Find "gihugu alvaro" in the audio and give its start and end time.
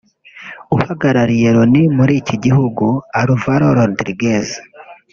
2.45-3.67